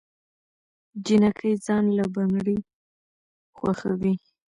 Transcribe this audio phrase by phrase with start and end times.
[1.05, 2.57] جينکۍ ځان له بنګړي
[3.57, 4.13] خوښوي